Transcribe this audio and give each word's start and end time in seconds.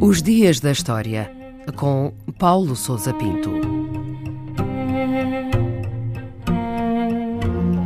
Os 0.00 0.20
Dias 0.20 0.60
da 0.60 0.72
História, 0.72 1.30
com 1.76 2.12
Paulo 2.38 2.74
Souza 2.76 3.14
Pinto. 3.14 3.50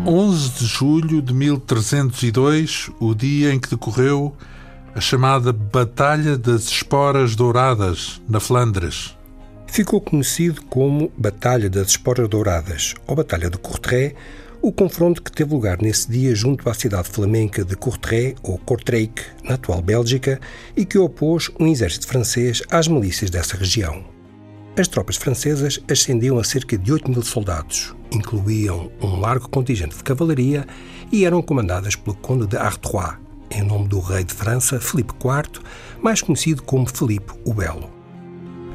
11 0.07 0.51
de 0.59 0.67
julho 0.67 1.21
de 1.21 1.35
1302, 1.35 2.91
o 2.99 3.15
dia 3.15 3.53
em 3.53 3.61
que 3.61 3.69
decorreu 3.69 4.35
a 4.95 5.01
chamada 5.01 5.53
Batalha 5.53 6.39
das 6.39 6.69
Esporas 6.69 7.37
Douradas, 7.37 8.21
na 8.29 8.41
Flandres. 8.41 9.17
Ficou 9.67 10.01
conhecido 10.01 10.63
como 10.71 11.13
Batalha 11.19 11.69
das 11.69 11.89
Esporas 11.89 12.29
Douradas 12.29 12.95
ou 13.07 13.15
Batalha 13.15 13.51
de 13.51 13.59
Courtrai, 13.59 14.15
o 14.67 14.73
confronto 14.73 15.23
que 15.23 15.31
teve 15.31 15.55
lugar 15.55 15.81
nesse 15.81 16.11
dia 16.11 16.35
junto 16.35 16.69
à 16.69 16.75
cidade 16.75 17.09
flamenca 17.09 17.65
de 17.65 17.77
Courtrai, 17.77 18.35
ou 18.43 18.59
Kortrijk, 18.59 19.23
na 19.45 19.55
atual 19.55 19.81
Bélgica, 19.81 20.41
e 20.77 20.85
que 20.85 20.99
opôs 20.99 21.49
um 21.61 21.69
exército 21.69 22.09
francês 22.09 22.65
às 22.69 22.89
milícias 22.89 23.31
dessa 23.31 23.57
região. 23.57 24.05
As 24.77 24.89
tropas 24.89 25.15
francesas 25.15 25.79
ascendiam 25.89 26.37
a 26.37 26.43
cerca 26.43 26.77
de 26.77 26.93
8 26.93 27.09
mil 27.09 27.23
soldados, 27.23 27.95
incluíam 28.11 28.91
um 29.01 29.21
largo 29.21 29.49
contingente 29.49 29.97
de 29.97 30.03
cavalaria 30.03 30.67
e 31.13 31.25
eram 31.25 31.41
comandadas 31.43 31.95
pelo 31.95 32.17
conde 32.17 32.49
de 32.49 32.57
Artois, 32.57 33.15
em 33.53 33.63
nome 33.63 33.87
do 33.87 34.01
rei 34.01 34.25
de 34.25 34.35
França, 34.35 34.81
Filipe 34.81 35.15
IV, 35.15 35.63
mais 36.03 36.21
conhecido 36.21 36.65
como 36.65 36.89
Filipe 36.89 37.33
o 37.45 37.55
Belo. 37.55 37.89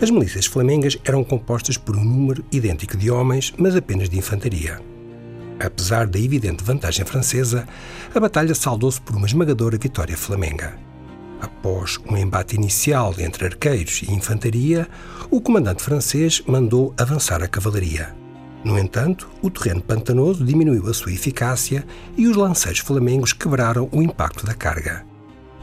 As 0.01 0.09
milícias 0.09 0.45
flamengas 0.45 0.97
eram 1.03 1.21
compostas 1.21 1.77
por 1.77 1.97
um 1.97 2.03
número 2.05 2.45
idêntico 2.49 2.95
de 2.95 3.11
homens, 3.11 3.53
mas 3.57 3.75
apenas 3.75 4.07
de 4.07 4.17
infantaria. 4.17 4.90
Apesar 5.63 6.07
da 6.07 6.17
evidente 6.17 6.63
vantagem 6.63 7.05
francesa, 7.05 7.67
a 8.15 8.19
batalha 8.19 8.55
saldou-se 8.55 8.99
por 8.99 9.15
uma 9.15 9.27
esmagadora 9.27 9.77
vitória 9.77 10.17
flamenga. 10.17 10.75
Após 11.39 11.99
um 12.09 12.17
embate 12.17 12.55
inicial 12.55 13.13
entre 13.19 13.45
arqueiros 13.45 14.01
e 14.01 14.11
infantaria, 14.11 14.87
o 15.29 15.39
comandante 15.39 15.83
francês 15.83 16.41
mandou 16.47 16.93
avançar 16.97 17.43
a 17.43 17.47
cavalaria. 17.47 18.15
No 18.63 18.77
entanto, 18.77 19.29
o 19.41 19.49
terreno 19.49 19.81
pantanoso 19.81 20.43
diminuiu 20.43 20.87
a 20.87 20.93
sua 20.93 21.13
eficácia 21.13 21.85
e 22.17 22.27
os 22.27 22.35
lanceiros 22.35 22.79
flamengos 22.79 23.33
quebraram 23.33 23.87
o 23.91 24.01
impacto 24.01 24.45
da 24.45 24.53
carga. 24.53 25.05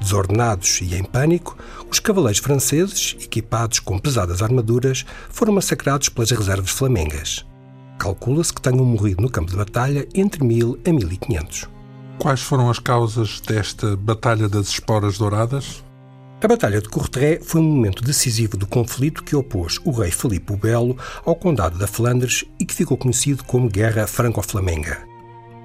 Desordenados 0.00 0.80
e 0.80 0.94
em 0.94 1.02
pânico, 1.02 1.56
os 1.90 1.98
cavaleiros 1.98 2.40
franceses, 2.40 3.16
equipados 3.20 3.80
com 3.80 3.98
pesadas 3.98 4.42
armaduras, 4.42 5.04
foram 5.28 5.52
massacrados 5.52 6.08
pelas 6.08 6.30
reservas 6.30 6.70
flamengas. 6.70 7.47
Calcula-se 7.98 8.52
que 8.52 8.62
tenham 8.62 8.84
morrido 8.84 9.22
no 9.22 9.30
campo 9.30 9.50
de 9.50 9.56
batalha 9.56 10.06
entre 10.14 10.44
1000 10.44 10.78
a 10.86 10.92
1500. 10.92 11.68
Quais 12.18 12.40
foram 12.40 12.70
as 12.70 12.78
causas 12.78 13.40
desta 13.40 13.96
Batalha 13.96 14.48
das 14.48 14.68
Esporas 14.68 15.18
Douradas? 15.18 15.84
A 16.40 16.46
Batalha 16.46 16.80
de 16.80 16.88
Courtrai 16.88 17.40
foi 17.42 17.60
um 17.60 17.64
momento 17.64 18.04
decisivo 18.04 18.56
do 18.56 18.66
conflito 18.66 19.24
que 19.24 19.34
opôs 19.34 19.80
o 19.84 19.90
rei 19.90 20.12
Filipe 20.12 20.52
o 20.52 20.56
Belo 20.56 20.96
ao 21.24 21.34
Condado 21.34 21.76
da 21.76 21.88
Flandres 21.88 22.44
e 22.60 22.64
que 22.64 22.74
ficou 22.74 22.96
conhecido 22.96 23.42
como 23.42 23.68
Guerra 23.68 24.06
Franco-Flamenga. 24.06 24.98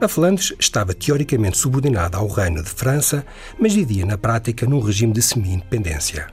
A 0.02 0.08
Flandres 0.08 0.54
estava 0.60 0.94
teoricamente 0.96 1.60
subordinada 1.60 2.18
ao 2.18 2.28
Reino 2.28 2.64
de 2.64 2.70
França, 2.70 3.24
mas 3.60 3.74
vivia 3.76 4.06
na 4.06 4.18
prática 4.18 4.66
num 4.66 4.80
regime 4.80 5.14
de 5.14 5.22
semi-independência. 5.22 6.33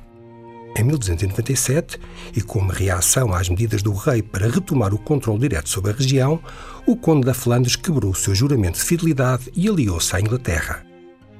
Em 0.81 0.85
1297, 0.85 2.01
e 2.35 2.41
como 2.41 2.73
reação 2.73 3.35
às 3.35 3.51
medidas 3.51 3.83
do 3.83 3.93
rei 3.93 4.23
para 4.23 4.49
retomar 4.49 4.95
o 4.95 4.99
controle 4.99 5.41
direto 5.41 5.69
sobre 5.69 5.91
a 5.91 5.95
região, 5.95 6.41
o 6.87 6.97
Conde 6.97 7.27
da 7.27 7.35
Flandres 7.35 7.77
quebrou 7.77 8.13
o 8.13 8.15
seu 8.15 8.35
juramento 8.35 8.79
de 8.79 8.85
fidelidade 8.87 9.53
e 9.55 9.69
aliou-se 9.69 10.17
à 10.17 10.21
Inglaterra. 10.23 10.83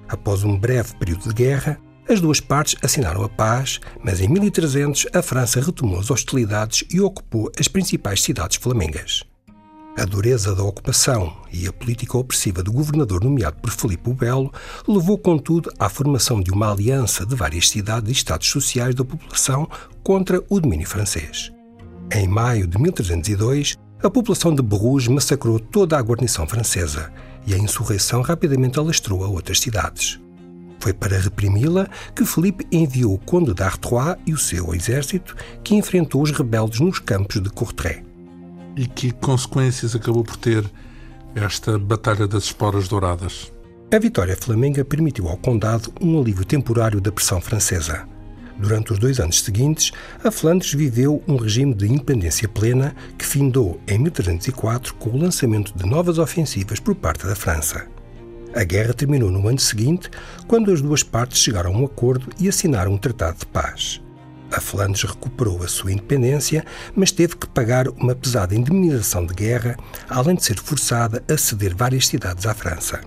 Após 0.07 0.45
um 0.45 0.59
breve 0.59 0.95
período 0.97 1.27
de 1.27 1.35
guerra, 1.35 1.81
as 2.07 2.21
duas 2.21 2.39
partes 2.39 2.77
assinaram 2.83 3.25
a 3.25 3.31
paz, 3.31 3.81
mas 4.05 4.21
em 4.21 4.29
1300 4.29 5.07
a 5.15 5.23
França 5.23 5.59
retomou 5.59 6.01
as 6.01 6.11
hostilidades 6.11 6.85
e 6.93 7.01
ocupou 7.01 7.51
as 7.59 7.67
principais 7.67 8.21
cidades 8.21 8.59
flamengas. 8.59 9.25
A 9.97 10.05
dureza 10.05 10.55
da 10.55 10.63
ocupação 10.63 11.37
e 11.53 11.67
a 11.67 11.73
política 11.73 12.17
opressiva 12.17 12.63
do 12.63 12.73
governador 12.73 13.23
nomeado 13.23 13.57
por 13.61 13.71
Filipe 13.71 14.09
o 14.09 14.15
Belo 14.15 14.53
levou, 14.87 15.19
contudo, 15.19 15.71
à 15.79 15.89
formação 15.89 16.41
de 16.41 16.51
uma 16.51 16.73
aliança 16.73 17.27
de 17.27 17.35
várias 17.35 17.69
cidades 17.69 18.09
e 18.09 18.13
estados 18.13 18.49
sociais 18.49 18.95
da 18.95 19.05
população 19.05 19.69
contra 20.03 20.43
o 20.49 20.61
domínio 20.61 20.87
francês. 20.87 21.53
Em 22.13 22.27
maio 22.29 22.67
de 22.67 22.79
1302, 22.79 23.77
a 24.03 24.09
população 24.09 24.55
de 24.55 24.63
Bruges 24.63 25.09
massacrou 25.09 25.59
toda 25.59 25.99
a 25.99 26.03
guarnição 26.03 26.47
francesa 26.47 27.13
e 27.47 27.53
a 27.53 27.59
insurreição 27.59 28.23
rapidamente 28.23 28.79
alastrou 28.79 29.25
a 29.25 29.29
outras 29.29 29.61
cidades. 29.61 30.21
Foi 30.79 30.95
para 30.95 31.19
reprimi-la 31.19 31.87
que 32.15 32.25
Filipe 32.25 32.67
enviou 32.73 33.15
o 33.15 33.19
conde 33.19 33.53
d'Artois 33.53 34.17
e 34.25 34.33
o 34.33 34.39
seu 34.39 34.73
exército, 34.75 35.37
que 35.63 35.75
enfrentou 35.75 36.23
os 36.23 36.31
rebeldes 36.31 36.81
nos 36.81 36.99
campos 36.99 37.43
de 37.43 37.51
Courtrai 37.51 38.10
e 38.77 38.87
que 38.87 39.13
consequências 39.13 39.95
acabou 39.95 40.25
por 40.25 40.37
ter 40.37 40.65
esta 41.35 41.79
Batalha 41.79 42.27
das 42.27 42.45
Esporas 42.45 42.89
Douradas? 42.89 43.53
A 43.93 43.99
vitória 43.99 44.37
flamenga 44.37 44.85
permitiu 44.85 45.29
ao 45.29 45.37
condado 45.37 45.93
um 46.01 46.21
alívio 46.21 46.45
temporário 46.45 47.01
da 47.01 47.11
pressão 47.11 47.41
francesa. 47.41 48.07
Durante 48.57 48.93
os 48.93 48.99
dois 48.99 49.19
anos 49.19 49.41
seguintes, 49.41 49.91
a 50.23 50.31
Flandres 50.31 50.75
viveu 50.75 51.23
um 51.27 51.37
regime 51.37 51.75
de 51.75 51.87
independência 51.87 52.47
plena 52.47 52.95
que 53.17 53.25
findou 53.25 53.81
em 53.89 53.99
1304 53.99 54.95
com 54.95 55.11
o 55.11 55.19
lançamento 55.19 55.77
de 55.77 55.87
novas 55.89 56.19
ofensivas 56.19 56.79
por 56.79 56.95
parte 56.95 57.27
da 57.27 57.35
França. 57.35 57.87
A 58.55 58.63
guerra 58.63 58.93
terminou 58.93 59.31
no 59.31 59.49
ano 59.49 59.59
seguinte, 59.59 60.11
quando 60.47 60.71
as 60.73 60.83
duas 60.83 61.03
partes 61.03 61.41
chegaram 61.41 61.75
a 61.75 61.79
um 61.79 61.85
acordo 61.85 62.29
e 62.39 62.49
assinaram 62.49 62.93
um 62.93 62.99
tratado 62.99 63.39
de 63.39 63.47
paz. 63.47 64.01
A 64.53 64.61
Flandres 64.61 65.05
recuperou 65.05 65.63
a 65.63 65.69
sua 65.69 65.93
independência, 65.93 66.65
mas 66.95 67.13
teve 67.13 67.37
que 67.37 67.47
pagar 67.47 67.89
uma 67.89 68.15
pesada 68.15 68.55
indemnização 68.55 69.25
de 69.25 69.35
guerra, 69.35 69.77
além 70.09 70.35
de 70.35 70.45
ser 70.45 70.59
forçada 70.59 71.23
a 71.29 71.37
ceder 71.37 71.75
várias 71.75 72.07
cidades 72.07 72.47
à 72.47 72.55
França. 72.55 73.01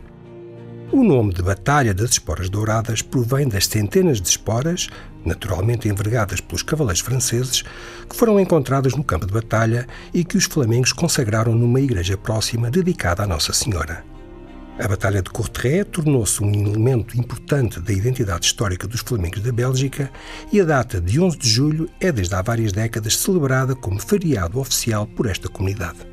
O 0.91 1.03
nome 1.03 1.33
de 1.33 1.41
Batalha 1.41 1.93
das 1.93 2.11
Esporas 2.11 2.49
Douradas 2.49 3.01
provém 3.01 3.47
das 3.47 3.65
centenas 3.65 4.21
de 4.21 4.29
esporas, 4.29 4.89
naturalmente 5.25 5.89
envergadas 5.89 6.39
pelos 6.39 6.61
cavaleiros 6.61 7.01
franceses, 7.01 7.63
que 8.07 8.15
foram 8.15 8.39
encontradas 8.39 8.93
no 8.93 9.03
campo 9.03 9.25
de 9.25 9.33
batalha 9.33 9.87
e 10.13 10.23
que 10.23 10.37
os 10.37 10.45
flamengos 10.45 10.93
consagraram 10.93 11.55
numa 11.55 11.81
igreja 11.81 12.15
próxima 12.15 12.69
dedicada 12.69 13.23
à 13.23 13.27
Nossa 13.27 13.53
Senhora. 13.53 14.12
A 14.79 14.87
Batalha 14.87 15.21
de 15.21 15.29
Courtrai 15.29 15.83
tornou-se 15.83 16.43
um 16.43 16.51
elemento 16.51 17.15
importante 17.15 17.79
da 17.79 17.93
identidade 17.93 18.47
histórica 18.47 18.87
dos 18.87 19.01
Flamengos 19.01 19.41
da 19.41 19.51
Bélgica 19.51 20.11
e 20.51 20.59
a 20.59 20.65
data 20.65 20.99
de 20.99 21.19
11 21.19 21.37
de 21.37 21.47
julho 21.47 21.89
é 21.99 22.11
desde 22.11 22.33
há 22.33 22.41
várias 22.41 22.71
décadas 22.71 23.15
celebrada 23.15 23.75
como 23.75 23.99
feriado 23.99 24.59
oficial 24.59 25.05
por 25.05 25.27
esta 25.27 25.47
comunidade. 25.47 26.12